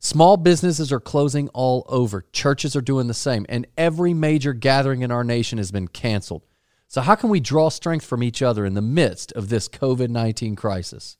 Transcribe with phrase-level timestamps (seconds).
[0.00, 2.24] Small businesses are closing all over.
[2.32, 3.44] Churches are doing the same.
[3.48, 6.46] And every major gathering in our nation has been canceled.
[6.86, 10.08] So, how can we draw strength from each other in the midst of this COVID
[10.08, 11.16] 19 crisis?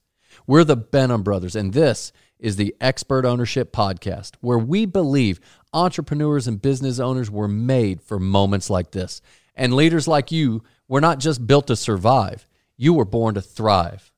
[0.47, 5.41] We're the Benham Brothers, and this is the Expert Ownership Podcast, where we believe
[5.73, 9.21] entrepreneurs and business owners were made for moments like this.
[9.57, 14.13] And leaders like you were not just built to survive, you were born to thrive.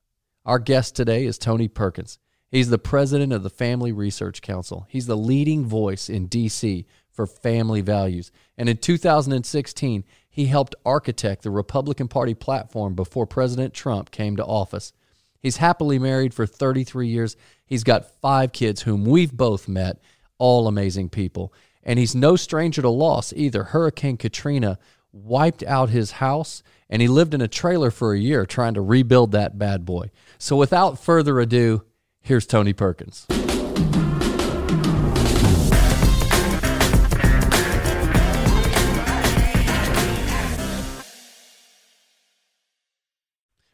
[0.45, 2.19] Our guest today is Tony Perkins.
[2.51, 4.85] He's the president of the Family Research Council.
[4.89, 6.85] He's the leading voice in D.C.
[7.09, 8.29] for family values.
[8.57, 14.43] And in 2016, he helped architect the Republican Party platform before President Trump came to
[14.43, 14.91] office.
[15.39, 17.37] He's happily married for 33 years.
[17.65, 19.99] He's got five kids whom we've both met,
[20.37, 21.53] all amazing people.
[21.83, 23.63] And he's no stranger to loss either.
[23.63, 24.77] Hurricane Katrina
[25.13, 28.81] wiped out his house, and he lived in a trailer for a year trying to
[28.81, 30.11] rebuild that bad boy.
[30.37, 31.83] So without further ado,
[32.21, 33.25] Here's Tony Perkins.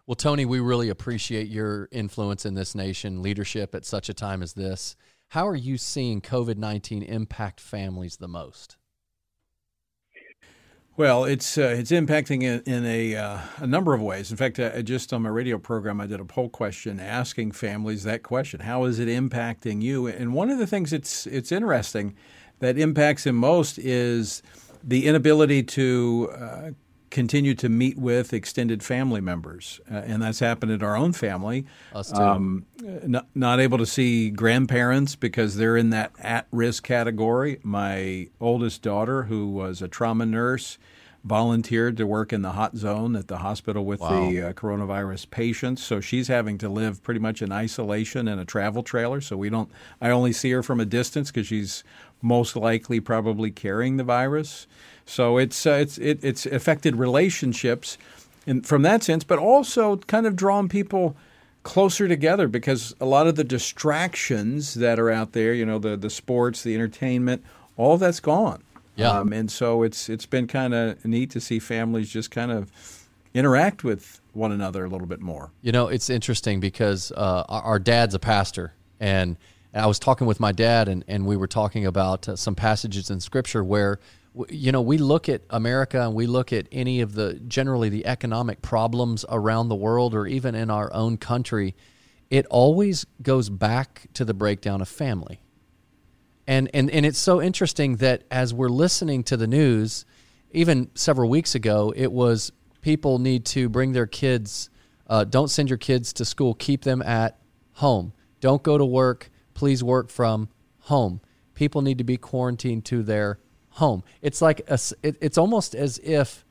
[0.08, 4.42] Well, Tony, we really appreciate your influence in this nation, leadership at such a time
[4.42, 4.96] as this.
[5.32, 8.77] How are you seeing COVID 19 impact families the most?
[10.98, 14.32] Well, it's uh, it's impacting in, a, uh, a number of ways.
[14.32, 18.04] In fact, uh, just on my radio program, I did a poll question asking families
[18.06, 20.08] that question: How is it impacting you?
[20.08, 22.16] And one of the things it's it's interesting
[22.62, 24.42] that impacts them most is
[24.84, 26.72] the inability to uh,
[27.18, 31.66] continue to meet with extended family members, uh, and that's happened in our own family.
[31.92, 32.22] Us too.
[32.22, 32.68] Um,
[33.08, 37.60] not, not, able to see grandparents because they're in that at-risk category.
[37.64, 40.78] My oldest daughter, who was a trauma nurse,
[41.24, 44.30] volunteered to work in the hot zone at the hospital with wow.
[44.30, 45.84] the uh, coronavirus patients.
[45.84, 49.22] So she's having to live pretty much in isolation in a travel trailer.
[49.22, 49.72] So we don't.
[50.00, 51.84] I only see her from a distance because she's
[52.22, 54.68] most likely probably carrying the virus.
[55.06, 57.98] So it's uh, it's it, it's affected relationships,
[58.46, 61.16] in, from that sense, but also kind of drawn people
[61.64, 65.96] closer together because a lot of the distractions that are out there, you know, the
[65.96, 67.44] the sports, the entertainment,
[67.78, 68.64] all that's gone.
[68.96, 69.12] Yeah.
[69.12, 72.72] Um, and so it's it's been kind of neat to see families just kind of
[73.34, 75.52] interact with one another a little bit more.
[75.62, 79.38] You know, it's interesting because uh, our, dad's a pastor, and,
[79.78, 83.10] I was talking with my dad, and, and we were talking about uh, some passages
[83.10, 84.00] in Scripture where
[84.50, 88.06] you know, we look at America and we look at any of the generally the
[88.06, 91.76] economic problems around the world or even in our own country,
[92.30, 95.42] it always goes back to the breakdown of family.
[96.46, 100.06] And and and it's so interesting that as we're listening to the news,
[100.52, 102.52] even several weeks ago, it was
[102.82, 104.70] people need to bring their kids.
[105.08, 106.54] Uh, don't send your kids to school.
[106.54, 107.40] Keep them at
[107.74, 108.14] home.
[108.40, 109.30] Don't go to work.
[109.58, 110.50] Please work from
[110.82, 111.20] home.
[111.56, 113.40] People need to be quarantined to their
[113.72, 114.04] home.
[114.22, 116.46] It's like a, it, it's almost as if,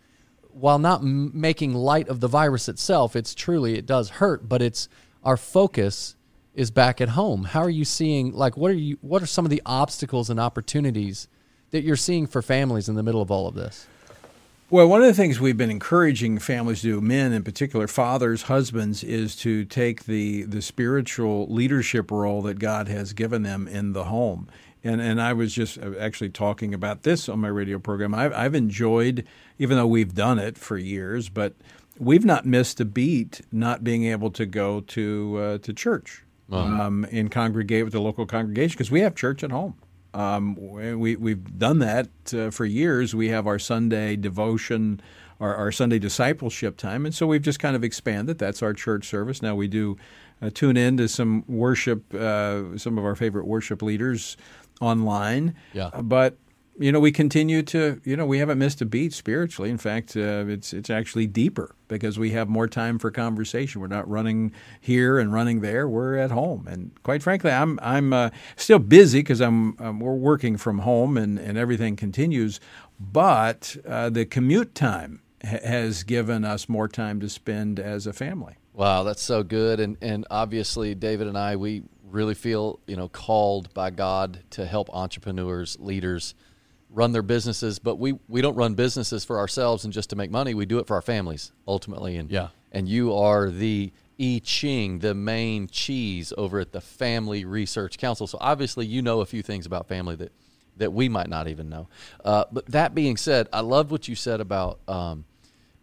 [0.51, 4.61] while not m- making light of the virus itself, it's truly it does hurt, but
[4.61, 4.89] it's
[5.23, 6.17] our focus
[6.53, 7.45] is back at home.
[7.45, 8.33] How are you seeing?
[8.33, 8.99] Like, what are you?
[9.03, 11.29] What are some of the obstacles and opportunities
[11.71, 13.87] that you're seeing for families in the middle of all of this?
[14.69, 18.43] Well, one of the things we've been encouraging families to do, men in particular, fathers,
[18.43, 23.93] husbands, is to take the the spiritual leadership role that God has given them in
[23.93, 24.49] the home.
[24.83, 28.13] And and I was just uh, actually talking about this on my radio program.
[28.13, 29.25] I've, I've enjoyed,
[29.57, 31.55] even though we've done it for years, but
[31.97, 36.25] we've not missed a beat not being able to go to uh, to church
[36.81, 39.77] um, and congregate with the local congregation because we have church at home.
[40.17, 43.15] Um, we we've done that uh, for years.
[43.15, 45.03] We have our Sunday devotion,
[45.41, 48.39] our, our, Sunday discipleship time, and so we've just kind of expanded.
[48.39, 49.43] That's our church service.
[49.43, 49.99] Now we do
[50.41, 54.39] uh, tune in to some worship, uh, some of our favorite worship leaders
[54.81, 55.55] online.
[55.75, 55.91] Yeah.
[55.91, 56.39] But
[56.79, 59.71] you know, we continue to, you know, we haven't missed a beat spiritually.
[59.71, 63.81] In fact, uh, it's it's actually deeper because we have more time for conversation.
[63.81, 65.89] We're not running here and running there.
[65.89, 70.15] We're at home, and quite frankly, I'm I'm uh, still busy because I'm, um, we're
[70.15, 72.61] working from home and and everything continues.
[73.01, 78.13] But uh, the commute time ha- has given us more time to spend as a
[78.13, 78.57] family.
[78.75, 83.09] Wow, that's so good, and and obviously, David and I we really feel you know
[83.09, 86.35] called by God to help entrepreneurs, leaders
[86.97, 87.79] run their businesses.
[87.79, 90.55] But we we don't run businesses for ourselves and just to make money.
[90.55, 92.17] We do it for our families ultimately.
[92.17, 97.45] And yeah, and you are the I Ching, the main cheese over at the Family
[97.45, 98.27] Research Council.
[98.27, 100.33] So obviously, you know a few things about family that
[100.79, 101.89] that we might not even know.
[102.25, 105.25] Uh, but that being said, I love what you said about um,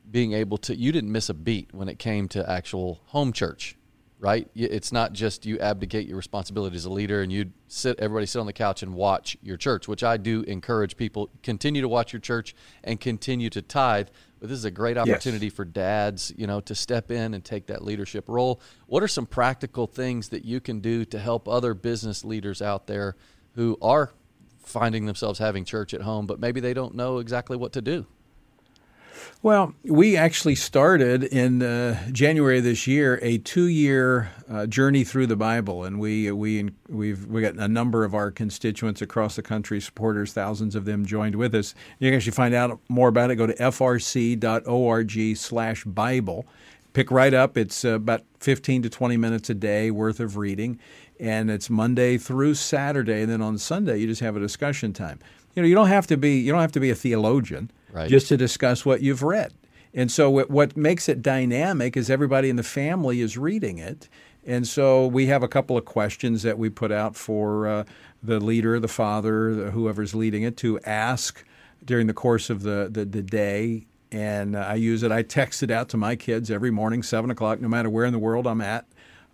[0.10, 0.76] being able to.
[0.76, 3.78] You didn't miss a beat when it came to actual home church
[4.24, 4.50] right?
[4.56, 8.40] It's not just you abdicate your responsibility as a leader and you sit everybody sit
[8.40, 12.14] on the couch and watch your church, which I do encourage people continue to watch
[12.14, 12.56] your church
[12.86, 14.08] and continue to tithe.
[14.40, 15.56] But this is a great opportunity yes.
[15.56, 18.62] for dads, you know, to step in and take that leadership role.
[18.88, 22.88] What are some practical things that you can do to help other business leaders out
[22.88, 23.18] there
[23.56, 24.14] who are
[24.60, 28.08] finding themselves having church at home, but maybe they don't know exactly what to do?
[29.42, 35.28] Well, we actually started in uh, January of this year a two-year uh, journey through
[35.28, 39.42] the Bible, and we we we've we got a number of our constituents across the
[39.42, 41.76] country, supporters, thousands of them joined with us.
[42.00, 43.36] You can actually find out more about it.
[43.36, 44.46] Go to frc.org/bible.
[46.94, 47.58] Pick right up.
[47.58, 50.80] It's uh, about 15 to 20 minutes a day worth of reading,
[51.20, 53.24] and it's Monday through Saturday.
[53.24, 55.20] And then on Sunday, you just have a discussion time.
[55.56, 58.10] You know, you don't have to be you don't have to be a theologian right.
[58.10, 59.54] just to discuss what you've read.
[59.94, 64.10] And so what, what makes it dynamic is everybody in the family is reading it.
[64.46, 67.84] And so we have a couple of questions that we put out for uh,
[68.22, 71.46] the leader, the father, the, whoever's leading it to ask
[71.86, 73.86] during the course of the, the, the day.
[74.12, 75.12] And I use it.
[75.12, 78.14] I text it out to my kids every morning, 7 o'clock, no matter where in
[78.14, 78.86] the world I'm at.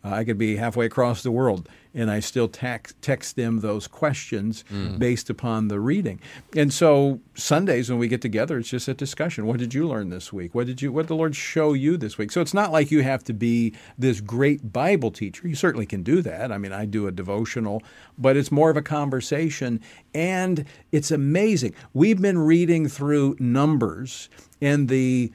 [0.03, 3.87] Uh, I could be halfway across the world and I still text, text them those
[3.87, 4.99] questions mm.
[4.99, 6.19] based upon the reading.
[6.55, 9.45] And so Sundays when we get together, it's just a discussion.
[9.45, 10.53] What did you learn this week?
[10.53, 12.31] What did you what did the Lord show you this week?
[12.31, 15.47] So it's not like you have to be this great Bible teacher.
[15.47, 16.51] You certainly can do that.
[16.51, 17.81] I mean, I do a devotional,
[18.17, 19.81] but it's more of a conversation
[20.13, 21.73] and it's amazing.
[21.93, 24.29] We've been reading through Numbers
[24.61, 25.31] and the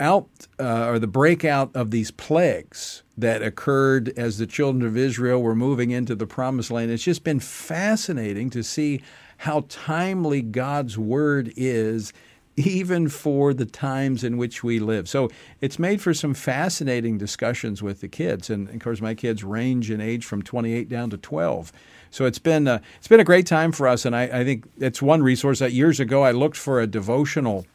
[0.00, 5.42] out uh, or the breakout of these plagues that occurred as the children of Israel
[5.42, 6.90] were moving into the promised land.
[6.90, 9.02] It's just been fascinating to see
[9.38, 12.12] how timely God's word is
[12.56, 15.08] even for the times in which we live.
[15.08, 15.30] So
[15.60, 19.90] it's made for some fascinating discussions with the kids, and of course, my kids range
[19.90, 21.72] in age from 28 down to 12.
[22.10, 24.68] So it's been a, it's been a great time for us, and I, I think
[24.78, 27.66] it's one resource that years ago I looked for a devotional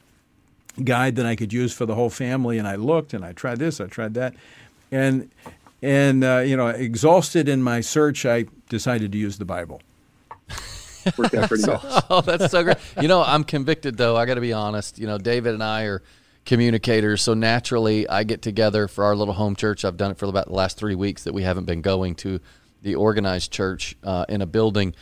[0.83, 2.57] guide that I could use for the whole family.
[2.57, 4.33] And I looked and I tried this, I tried that,
[4.91, 5.29] and
[5.81, 9.81] and uh, you know, exhausted in my search, I decided to use the Bible.
[11.17, 11.79] Worked out pretty so,
[12.09, 12.77] Oh, that's so great.
[12.99, 14.15] You know, I'm convicted though.
[14.17, 14.97] I got to be honest.
[14.97, 16.01] You know, David and I are
[16.45, 19.83] communicators, so naturally, I get together for our little home church.
[19.85, 22.39] I've done it for about the last three weeks that we haven't been going to
[22.81, 24.93] the organized church uh, in a building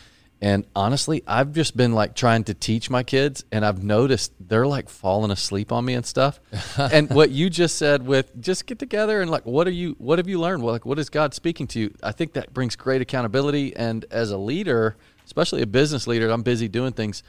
[0.43, 4.67] and honestly, I've just been like trying to teach my kids, and I've noticed they're
[4.67, 6.41] like falling asleep on me and stuff.
[6.77, 10.19] and what you just said with just get together and like, what are you, what
[10.19, 10.61] have you learned?
[10.61, 11.93] Well, like, what is God speaking to you?
[12.03, 13.73] I think that brings great accountability.
[13.73, 17.23] And as a leader, especially a business leader, I'm busy doing things.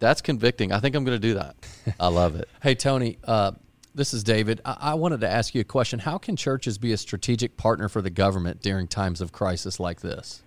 [0.00, 0.72] That's convicting.
[0.72, 1.54] I think I'm going to do that.
[2.00, 2.48] I love it.
[2.60, 3.52] hey, Tony, uh,
[3.94, 4.62] this is David.
[4.64, 6.00] I-, I wanted to ask you a question.
[6.00, 10.00] How can churches be a strategic partner for the government during times of crisis like
[10.00, 10.42] this?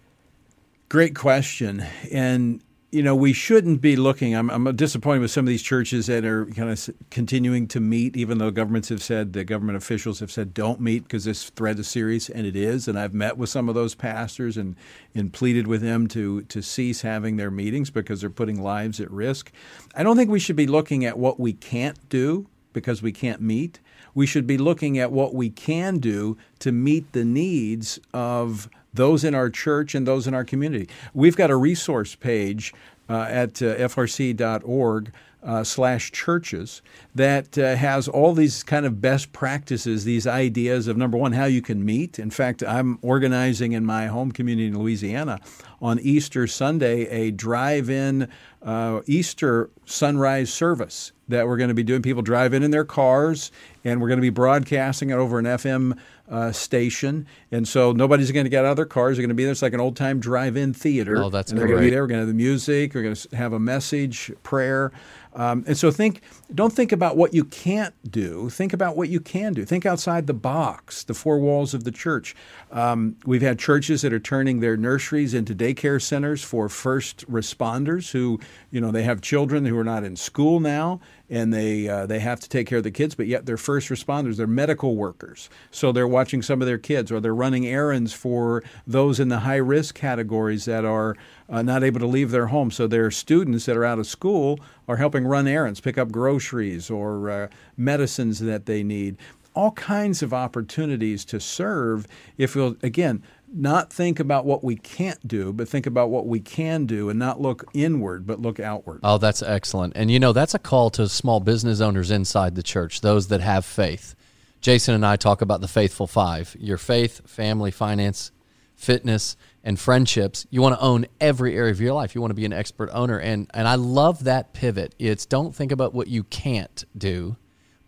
[0.91, 1.85] Great question.
[2.11, 2.61] And
[2.91, 4.35] you know, we shouldn't be looking.
[4.35, 8.17] I'm, I'm, disappointed with some of these churches that are kind of continuing to meet,
[8.17, 11.79] even though governments have said, the government officials have said, don't meet because this threat
[11.79, 12.89] is serious, and it is.
[12.89, 14.75] And I've met with some of those pastors and,
[15.15, 19.09] and pleaded with them to, to cease having their meetings because they're putting lives at
[19.09, 19.53] risk.
[19.95, 23.39] I don't think we should be looking at what we can't do because we can't
[23.39, 23.79] meet.
[24.13, 29.23] We should be looking at what we can do to meet the needs of those
[29.23, 30.89] in our church and those in our community.
[31.13, 32.73] We've got a resource page
[33.09, 35.11] uh, at uh, frc.org
[35.43, 36.81] uh, slash churches
[37.15, 41.45] that uh, has all these kind of best practices, these ideas of number one, how
[41.45, 42.19] you can meet.
[42.19, 45.39] In fact, I'm organizing in my home community in Louisiana
[45.81, 48.29] on Easter Sunday a drive in
[48.61, 52.01] uh, Easter sunrise service that we're going to be doing.
[52.01, 53.51] People drive in in their cars,
[53.83, 55.97] and we're going to be broadcasting it over an FM
[56.31, 57.27] uh, station.
[57.51, 59.17] And so nobody's going to get out of their cars.
[59.17, 59.51] They're going to be there.
[59.51, 61.21] It's like an old time drive in theater.
[61.23, 62.03] Oh, that's and they're going to be there.
[62.03, 62.95] We're going to have the music.
[62.95, 64.91] We're going to have a message, prayer.
[65.33, 66.21] Um, and so think,
[66.53, 68.49] don't think about what you can't do.
[68.49, 69.63] Think about what you can do.
[69.63, 72.35] Think outside the box, the four walls of the church.
[72.71, 78.11] Um, we've had churches that are turning their nurseries into daycare centers for first responders
[78.11, 78.39] who,
[78.71, 80.99] you know, they have children who are not in school now
[81.31, 83.89] and they uh, they have to take care of the kids, but yet they're first
[83.89, 84.35] responders.
[84.35, 88.61] They're medical workers, so they're watching some of their kids, or they're running errands for
[88.85, 91.15] those in the high risk categories that are
[91.49, 92.69] uh, not able to leave their home.
[92.69, 94.59] So their students that are out of school
[94.89, 97.47] are helping run errands, pick up groceries or uh,
[97.77, 99.15] medicines that they need.
[99.53, 102.07] All kinds of opportunities to serve
[102.37, 103.23] if we'll again
[103.53, 107.19] not think about what we can't do, but think about what we can do and
[107.19, 109.01] not look inward, but look outward.
[109.03, 109.93] Oh, that's excellent.
[109.95, 113.41] And you know, that's a call to small business owners inside the church, those that
[113.41, 114.15] have faith,
[114.61, 118.31] Jason and I talk about the faithful five your faith, family, finance,
[118.75, 120.45] fitness, and friendships.
[120.49, 122.15] You want to own every area of your life.
[122.15, 123.19] You want to be an expert owner.
[123.19, 124.95] And, and I love that pivot.
[124.99, 127.37] It's don't think about what you can't do,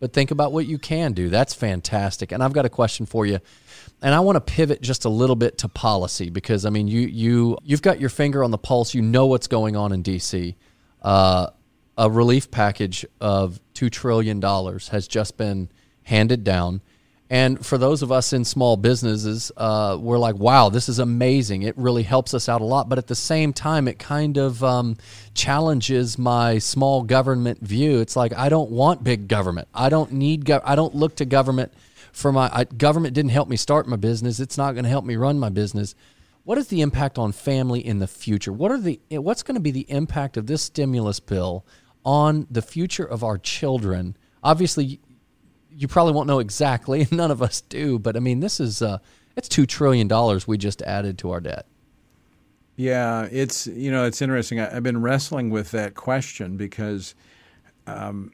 [0.03, 1.29] but think about what you can do.
[1.29, 2.33] That's fantastic.
[2.33, 3.39] And I've got a question for you.
[4.01, 7.07] And I want to pivot just a little bit to policy because I mean you
[7.07, 8.93] you you've got your finger on the pulse.
[8.93, 10.55] You know what's going on in DC.
[11.01, 11.47] Uh,
[11.97, 15.69] a relief package of two trillion dollars has just been
[16.03, 16.81] handed down.
[17.33, 21.63] And for those of us in small businesses, uh, we're like, wow, this is amazing.
[21.63, 22.89] It really helps us out a lot.
[22.89, 24.97] But at the same time, it kind of um,
[25.33, 28.01] challenges my small government view.
[28.01, 29.67] It's like, I don't want big government.
[29.73, 31.73] I don't need, go- I don't look to government
[32.11, 34.39] for my, I, government didn't help me start my business.
[34.39, 35.95] It's not going to help me run my business.
[36.43, 38.53] What is the impact on family in the future?
[38.53, 41.65] What are the, what's going to be the impact of this stimulus bill
[42.05, 44.17] on the future of our children?
[44.43, 44.99] Obviously,
[45.75, 47.07] you probably won't know exactly.
[47.11, 48.99] None of us do, but I mean, this is uh,
[49.35, 51.65] it's two trillion dollars we just added to our debt.
[52.75, 54.59] Yeah, it's you know it's interesting.
[54.59, 57.13] I, have been wrestling with that question because
[57.85, 58.31] um,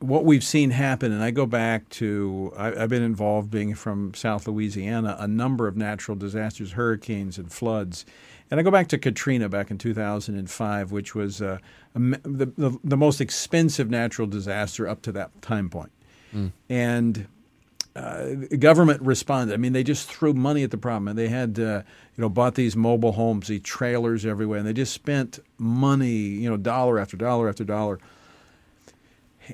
[0.00, 4.12] what we've seen happen, and I go back to I, have been involved being from
[4.14, 8.04] South Louisiana, a number of natural disasters, hurricanes and floods,
[8.50, 11.58] and I go back to Katrina back in 2005, which was uh,
[11.94, 15.92] the, the the most expensive natural disaster up to that time point.
[16.34, 16.52] Mm.
[16.68, 17.26] And
[17.96, 19.52] uh, government responded.
[19.52, 21.82] I mean, they just threw money at the problem, and they had, uh,
[22.16, 26.48] you know, bought these mobile homes, these trailers everywhere, and they just spent money, you
[26.48, 27.98] know, dollar after dollar after dollar.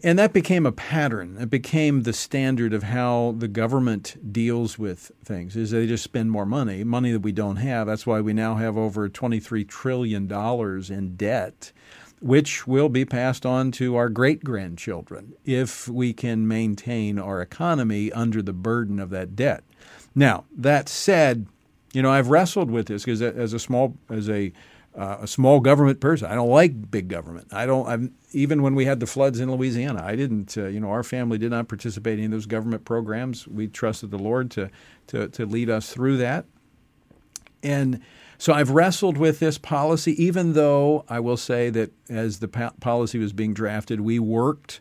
[0.02, 1.38] And that became a pattern.
[1.40, 5.56] It became the standard of how the government deals with things.
[5.56, 7.86] Is they just spend more money, money that we don't have.
[7.86, 11.72] That's why we now have over twenty-three trillion dollars in debt
[12.20, 18.10] which will be passed on to our great grandchildren if we can maintain our economy
[18.12, 19.62] under the burden of that debt.
[20.14, 21.46] Now, that said,
[21.92, 24.52] you know, I've wrestled with this because as a small as a
[24.96, 27.48] uh, a small government person, I don't like big government.
[27.52, 27.86] I don't.
[27.86, 30.56] I'm, even when we had the floods in Louisiana, I didn't.
[30.56, 33.46] Uh, you know, our family did not participate in those government programs.
[33.46, 34.70] We trusted the Lord to
[35.08, 36.46] to to lead us through that.
[37.62, 38.00] And
[38.38, 43.18] so I've wrestled with this policy, even though I will say that as the policy
[43.18, 44.80] was being drafted, we worked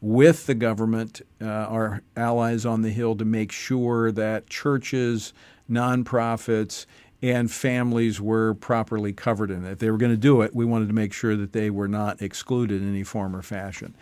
[0.00, 5.32] with the government, uh, our allies on the Hill, to make sure that churches,
[5.70, 6.86] nonprofits,
[7.22, 9.72] and families were properly covered in it.
[9.72, 11.88] If they were going to do it, we wanted to make sure that they were
[11.88, 13.94] not excluded in any form or fashion.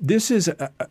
[0.00, 0.86] This is a, a,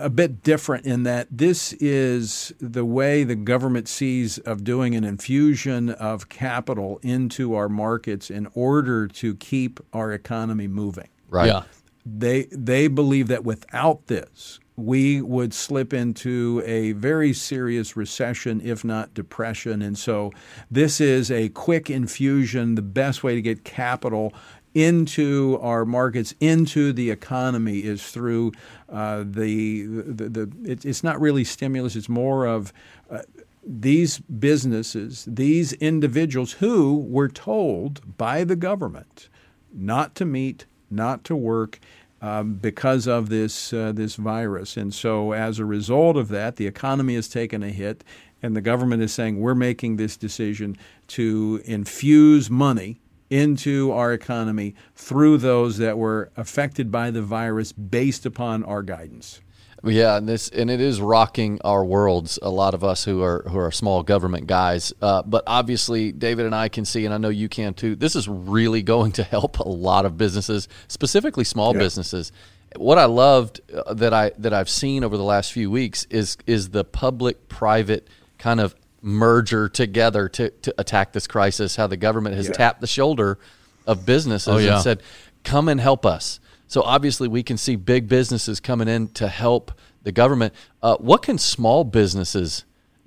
[0.00, 5.04] a bit different in that this is the way the government sees of doing an
[5.04, 11.08] infusion of capital into our markets in order to keep our economy moving.
[11.28, 11.46] Right.
[11.46, 11.62] Yeah.
[12.06, 18.84] They they believe that without this, we would slip into a very serious recession, if
[18.84, 19.82] not depression.
[19.82, 20.32] And so,
[20.70, 24.32] this is a quick infusion, the best way to get capital
[24.78, 28.52] into our markets, into the economy, is through
[28.88, 32.72] uh, the, the, the it, it's not really stimulus, it's more of
[33.10, 33.22] uh,
[33.66, 39.28] these businesses, these individuals who were told by the government
[39.72, 41.80] not to meet, not to work.
[42.20, 46.66] Um, because of this uh, this virus, and so as a result of that, the
[46.66, 48.02] economy has taken a hit,
[48.42, 50.76] and the government is saying we're making this decision
[51.08, 58.24] to infuse money into our economy through those that were affected by the virus based
[58.24, 59.40] upon our guidance.
[59.84, 62.38] Yeah, and this and it is rocking our worlds.
[62.42, 66.46] A lot of us who are who are small government guys, uh, but obviously David
[66.46, 67.94] and I can see, and I know you can too.
[67.94, 71.80] This is really going to help a lot of businesses, specifically small yeah.
[71.80, 72.32] businesses.
[72.76, 76.36] What I loved uh, that I that I've seen over the last few weeks is
[76.46, 81.96] is the public private kind of merger together to, to attack this crisis, how the
[81.96, 82.52] government has yeah.
[82.52, 83.38] tapped the shoulder
[83.86, 84.74] of businesses oh, yeah.
[84.74, 85.02] and said,
[85.44, 86.40] come and help us.
[86.66, 90.52] So obviously, we can see big businesses coming in to help the government.
[90.82, 92.64] Uh, what can small businesses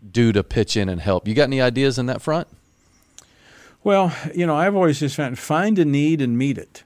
[0.10, 1.28] do to pitch in and help?
[1.28, 2.48] You got any ideas in that front?
[3.84, 6.84] Well, you know, I've always just found find a need and meet it.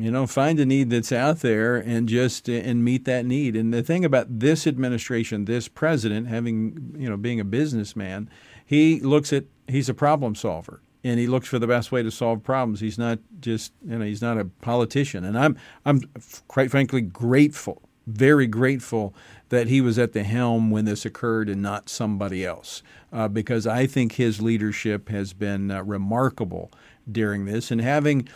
[0.00, 3.56] You know, find a need that's out there and just and meet that need.
[3.56, 8.30] And the thing about this administration, this president, having you know being a businessman,
[8.64, 12.12] he looks at he's a problem solver and he looks for the best way to
[12.12, 12.78] solve problems.
[12.78, 15.24] He's not just you know he's not a politician.
[15.24, 16.02] And I'm I'm
[16.46, 19.16] quite frankly grateful, very grateful
[19.48, 23.66] that he was at the helm when this occurred and not somebody else, uh, because
[23.66, 26.70] I think his leadership has been uh, remarkable
[27.10, 28.28] during this, and having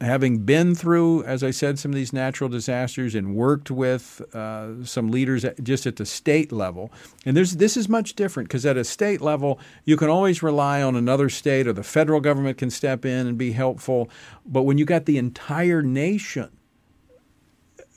[0.00, 4.84] having been through, as I said, some of these natural disasters and worked with uh,
[4.84, 6.90] some leaders at, just at the state level,
[7.26, 10.96] and this is much different because at a state level you can always rely on
[10.96, 14.08] another state or the federal government can step in and be helpful,
[14.46, 16.50] but when you got the entire nation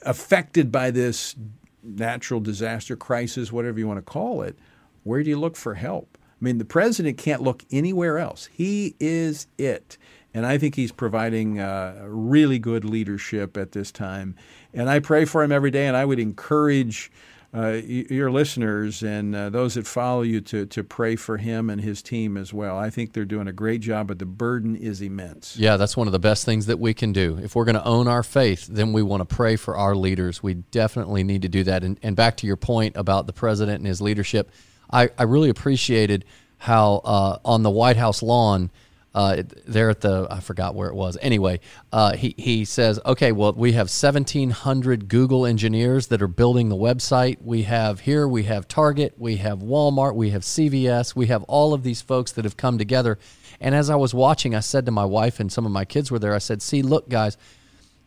[0.02, 1.34] affected by this
[1.82, 4.58] natural disaster crisis, whatever you want to call it,
[5.04, 6.11] where do you look for help?
[6.42, 8.48] I mean, the president can't look anywhere else.
[8.52, 9.96] He is it.
[10.34, 14.34] And I think he's providing uh, really good leadership at this time.
[14.74, 17.12] And I pray for him every day, and I would encourage
[17.54, 21.80] uh, your listeners and uh, those that follow you to, to pray for him and
[21.80, 22.76] his team as well.
[22.76, 25.56] I think they're doing a great job, but the burden is immense.
[25.56, 27.38] Yeah, that's one of the best things that we can do.
[27.40, 30.42] If we're going to own our faith, then we want to pray for our leaders.
[30.42, 31.84] We definitely need to do that.
[31.84, 34.50] And, and back to your point about the president and his leadership,
[34.92, 36.24] I, I really appreciated
[36.58, 38.70] how uh, on the White House lawn,
[39.14, 41.18] uh, there at the I forgot where it was.
[41.20, 41.60] Anyway,
[41.92, 46.76] uh, he he says, okay, well we have 1,700 Google engineers that are building the
[46.76, 47.42] website.
[47.42, 51.74] We have here we have Target, we have Walmart, we have CVS, we have all
[51.74, 53.18] of these folks that have come together.
[53.60, 56.10] And as I was watching, I said to my wife and some of my kids
[56.10, 56.34] were there.
[56.34, 57.36] I said, see, look, guys,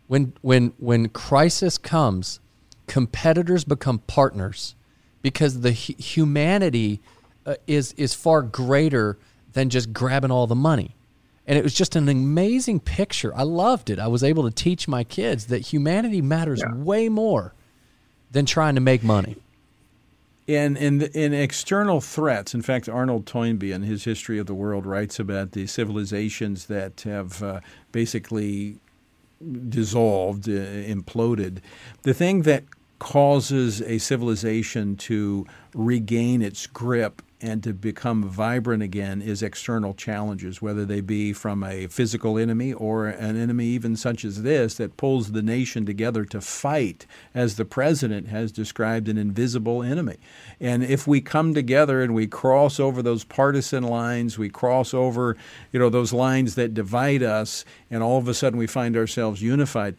[0.07, 2.39] when when when crisis comes,
[2.87, 4.75] competitors become partners
[5.25, 7.01] because the humanity
[7.47, 9.17] uh, is is far greater
[9.53, 10.95] than just grabbing all the money.
[11.47, 13.35] And it was just an amazing picture.
[13.35, 13.97] I loved it.
[13.97, 16.75] I was able to teach my kids that humanity matters yeah.
[16.75, 17.55] way more
[18.33, 19.37] than trying to make money.
[20.45, 24.85] In, in, in external threats, in fact, Arnold Toynbee in his History of the World
[24.85, 28.77] writes about the civilizations that have uh, basically
[29.69, 31.61] dissolved, uh, imploded.
[32.03, 32.63] The thing that
[32.99, 40.61] causes a civilization to regain its grip and to become vibrant again is external challenges,
[40.61, 44.95] whether they be from a physical enemy or an enemy even such as this that
[44.97, 50.15] pulls the nation together to fight, as the president has described, an invisible enemy.
[50.59, 55.35] And if we come together and we cross over those partisan lines, we cross over,
[55.71, 59.41] you know, those lines that divide us, and all of a sudden we find ourselves
[59.41, 59.95] unified,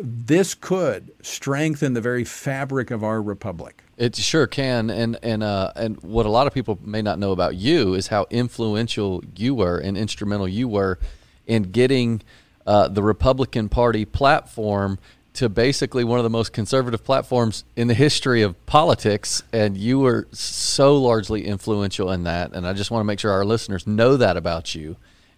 [0.00, 3.82] this could strengthen the very fabric of our republic.
[3.96, 7.32] It sure can, and and uh, and what a lot of people may not know
[7.32, 10.98] about you is how influential you were and instrumental you were
[11.46, 12.22] in getting
[12.66, 14.98] uh, the Republican Party platform
[15.34, 19.98] to basically one of the most conservative platforms in the history of politics, and you
[19.98, 22.52] were so largely influential in that.
[22.52, 24.96] And I just want to make sure our listeners know that about you.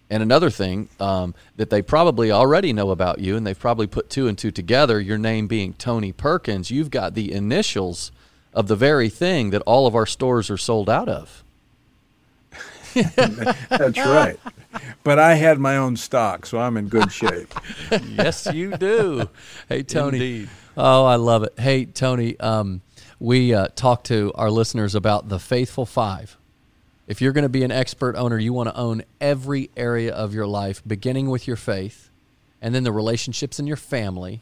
[0.09, 4.09] And another thing um, that they probably already know about you, and they've probably put
[4.09, 8.11] two and two together, your name being Tony Perkins, you've got the initials
[8.53, 11.43] of the very thing that all of our stores are sold out of.
[12.93, 14.39] That's right.
[15.03, 17.53] But I had my own stock, so I'm in good shape.
[17.91, 19.29] yes, you do.
[19.67, 20.17] Hey, Tony.
[20.17, 20.49] Indeed.
[20.77, 21.53] Oh, I love it.
[21.59, 22.81] Hey, Tony, um,
[23.19, 26.37] we uh, talked to our listeners about the Faithful Five
[27.07, 30.33] if you're going to be an expert owner, you want to own every area of
[30.33, 32.09] your life, beginning with your faith,
[32.61, 34.41] and then the relationships in your family,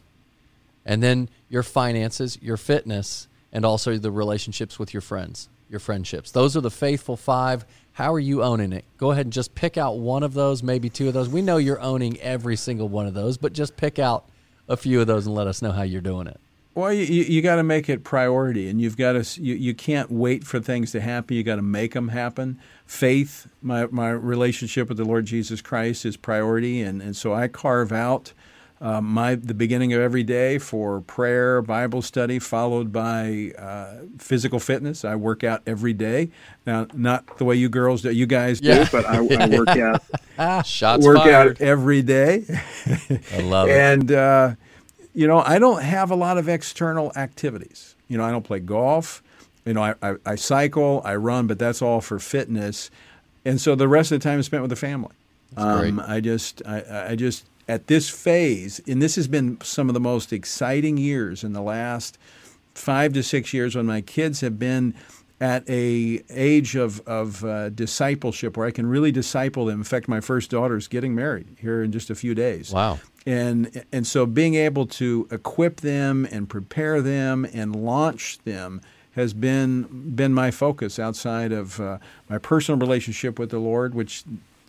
[0.85, 6.31] and then your finances, your fitness, and also the relationships with your friends, your friendships.
[6.31, 7.65] Those are the faithful five.
[7.93, 8.83] How are you owning it?
[8.97, 11.29] Go ahead and just pick out one of those, maybe two of those.
[11.29, 14.25] We know you're owning every single one of those, but just pick out
[14.67, 16.39] a few of those and let us know how you're doing it.
[16.75, 20.11] Well, you, you got to make it priority, and you've got to you, you can't
[20.11, 21.37] wait for things to happen.
[21.37, 22.59] You got to make them happen.
[22.85, 27.47] Faith, my my relationship with the Lord Jesus Christ is priority, and, and so I
[27.47, 28.33] carve out
[28.81, 34.59] uh, my the beginning of every day for prayer, Bible study, followed by uh, physical
[34.59, 35.05] fitness.
[35.05, 36.29] I work out every day.
[36.67, 39.69] Now, not the way you girls do, you guys do, but I, I, work
[40.37, 40.67] out.
[40.67, 41.51] Shots work fired.
[41.51, 42.43] out every day.
[43.31, 43.75] I love it.
[43.85, 44.55] And uh,
[45.15, 47.95] you know, I don't have a lot of external activities.
[48.09, 49.23] You know, I don't play golf.
[49.65, 52.91] You know, I, I, I cycle, I run, but that's all for fitness.
[53.45, 55.15] And so the rest of the time is spent with the family.
[55.57, 59.93] Um, I just, I, I just, at this phase, and this has been some of
[59.93, 62.17] the most exciting years in the last
[62.75, 64.93] five to six years when my kids have been
[65.41, 69.79] at a age of, of uh, discipleship where I can really disciple them.
[69.79, 72.71] In fact, my first daughter is getting married here in just a few days.
[72.71, 78.81] Wow and and so being able to equip them and prepare them and launch them
[79.15, 81.97] has been been my focus outside of uh,
[82.29, 84.23] my personal relationship with the Lord, which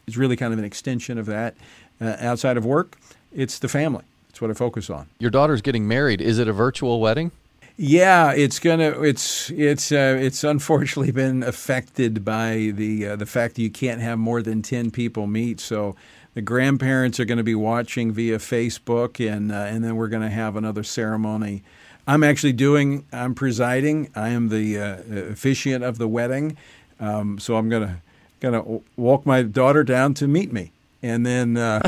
[0.07, 1.55] is really kind of an extension of that.
[2.01, 2.97] Uh, outside of work,
[3.33, 4.05] it's the family.
[4.29, 5.09] It's what I focus on.
[5.19, 6.21] Your daughter's getting married.
[6.21, 7.33] Is it a virtual wedding?
[7.77, 9.03] Yeah, it's gonna.
[9.03, 14.01] It's it's uh, it's unfortunately been affected by the uh, the fact that you can't
[14.01, 15.61] have more than ten people meet.
[15.61, 15.95] So
[16.35, 20.23] the grandparents are going to be watching via Facebook, and uh, and then we're going
[20.23, 21.63] to have another ceremony.
[22.07, 23.05] I'm actually doing.
[23.13, 24.11] I'm presiding.
[24.15, 24.97] I am the uh,
[25.33, 26.57] officiant of the wedding,
[26.99, 28.01] um, so I'm gonna
[28.41, 31.83] gonna walk my daughter down to meet me, and then.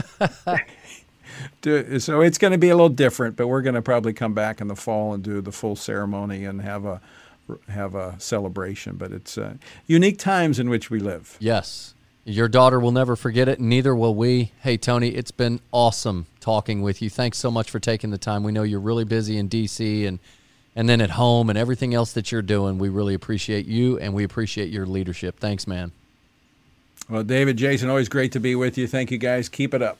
[1.61, 4.35] Do, so it's going to be a little different, but we're going to probably come
[4.35, 7.01] back in the fall and do the full ceremony and have a
[7.69, 8.97] have a celebration.
[8.97, 9.55] But it's uh,
[9.87, 11.37] unique times in which we live.
[11.41, 14.53] Yes, your daughter will never forget it, and neither will we.
[14.61, 17.11] Hey, Tony, it's been awesome talking with you.
[17.11, 18.43] Thanks so much for taking the time.
[18.43, 20.07] We know you're really busy in D.C.
[20.07, 20.19] and
[20.77, 22.79] and then at home and everything else that you're doing.
[22.79, 25.41] We really appreciate you and we appreciate your leadership.
[25.41, 25.91] Thanks, man.
[27.09, 28.87] Well, David, Jason, always great to be with you.
[28.87, 29.49] Thank you, guys.
[29.49, 29.99] Keep it up.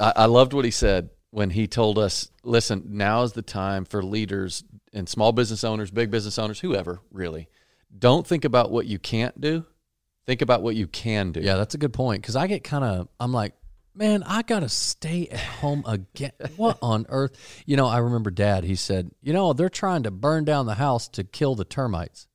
[0.00, 3.84] I, I loved what he said when he told us, listen, now is the time
[3.84, 7.48] for leaders and small business owners, big business owners, whoever really.
[7.96, 9.64] Don't think about what you can't do.
[10.24, 11.40] Think about what you can do.
[11.40, 12.22] Yeah, that's a good point.
[12.22, 13.52] Because I get kind of, I'm like,
[13.94, 16.32] man, I got to stay at home again.
[16.56, 17.62] what on earth?
[17.64, 20.74] You know, I remember dad, he said, you know, they're trying to burn down the
[20.74, 22.26] house to kill the termites,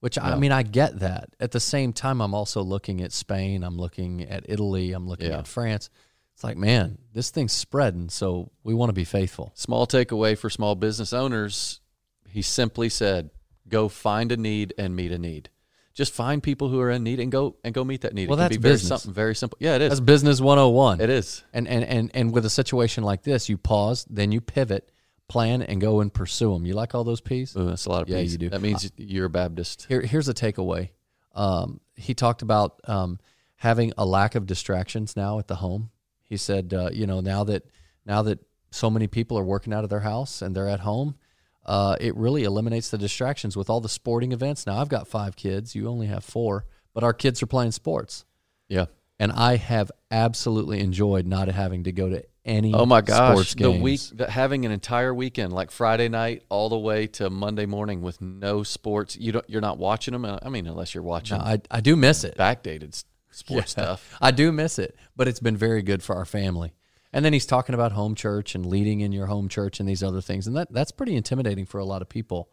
[0.00, 0.34] which yeah.
[0.34, 1.30] I mean, I get that.
[1.38, 5.30] At the same time, I'm also looking at Spain, I'm looking at Italy, I'm looking
[5.30, 5.38] yeah.
[5.38, 5.90] at France
[6.36, 9.52] it's like, man, this thing's spreading, so we want to be faithful.
[9.54, 11.80] Small takeaway for small business owners.
[12.28, 13.30] He simply said,
[13.66, 15.48] go find a need and meet a need.
[15.94, 18.28] Just find people who are in need and go and go meet that need.
[18.28, 18.88] Well, it that's very business.
[18.88, 19.56] something very simple.
[19.62, 19.88] Yeah, it is.
[19.88, 21.00] That's business 101.
[21.00, 21.42] It is.
[21.54, 24.92] And, and and and with a situation like this, you pause, then you pivot,
[25.28, 26.66] plan, and go and pursue them.
[26.66, 27.56] You like all those P's?
[27.56, 28.32] Ooh, that's a lot of yeah, P's.
[28.32, 28.50] you do.
[28.50, 29.86] That means uh, you're a Baptist.
[29.88, 30.90] Here, here's a takeaway.
[31.34, 33.20] Um, he talked about um,
[33.54, 35.92] having a lack of distractions now at the home
[36.28, 37.64] he said, uh, you know, now that
[38.04, 41.16] now that so many people are working out of their house and they're at home,
[41.64, 44.66] uh, it really eliminates the distractions with all the sporting events.
[44.66, 45.74] Now I've got five kids.
[45.74, 48.24] You only have four, but our kids are playing sports.
[48.68, 48.86] Yeah,
[49.18, 52.72] and I have absolutely enjoyed not having to go to any.
[52.74, 57.06] Oh my gosh, the week having an entire weekend like Friday night all the way
[57.08, 59.16] to Monday morning with no sports.
[59.16, 59.48] You don't.
[59.48, 60.24] You're not watching them.
[60.24, 61.38] I mean, unless you're watching.
[61.38, 62.36] No, I I do miss it.
[62.36, 63.04] Backdated
[63.36, 64.16] sports yeah, stuff.
[64.20, 66.74] I do miss it, but it's been very good for our family.
[67.12, 70.02] And then he's talking about home church and leading in your home church and these
[70.02, 72.50] other things, and that that's pretty intimidating for a lot of people.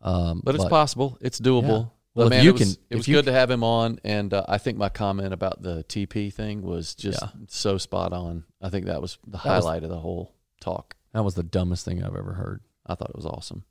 [0.00, 1.18] Um, but it's but, possible.
[1.20, 1.84] It's doable.
[1.84, 1.90] Yeah.
[2.14, 3.32] Well, man, you it was, can, it was good can.
[3.32, 6.94] to have him on, and uh, I think my comment about the TP thing was
[6.94, 7.28] just yeah.
[7.48, 8.44] so spot on.
[8.60, 10.96] I think that was the that highlight was, of the whole talk.
[11.14, 12.60] That was the dumbest thing I've ever heard.
[12.86, 13.64] I thought it was awesome.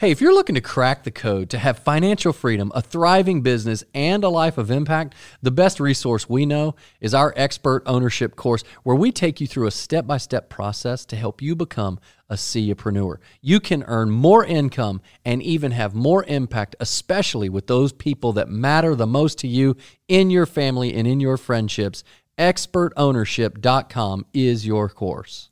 [0.00, 3.84] Hey, if you're looking to crack the code to have financial freedom, a thriving business,
[3.92, 8.64] and a life of impact, the best resource we know is our expert ownership course,
[8.82, 12.36] where we take you through a step by step process to help you become a
[12.36, 13.18] CEOpreneur.
[13.42, 18.48] You can earn more income and even have more impact, especially with those people that
[18.48, 19.76] matter the most to you
[20.08, 22.04] in your family and in your friendships.
[22.38, 25.50] ExpertOwnership.com is your course.